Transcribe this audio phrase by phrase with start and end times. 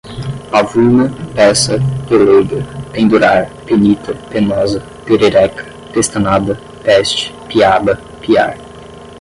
[0.49, 1.05] pavuna,
[1.35, 1.77] peça,
[2.09, 2.57] pelêga,
[2.91, 8.57] pendurar, penita, penosa, perereca, pestanada, peste, piaba, piar